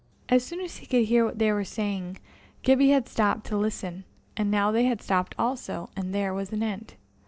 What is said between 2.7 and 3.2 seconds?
had